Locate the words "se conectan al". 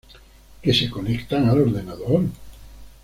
0.73-1.61